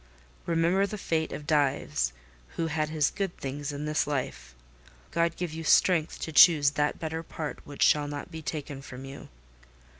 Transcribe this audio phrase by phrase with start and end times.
[0.47, 2.11] Remember the fate of Dives,
[2.57, 4.55] who had his good things in this life.
[5.11, 9.05] God give you strength to choose that better part which shall not be taken from
[9.05, 9.29] you!"